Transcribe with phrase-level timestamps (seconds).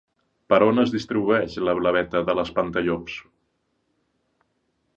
[0.53, 3.19] Per on es distribueix la blaveta de l'espantallops?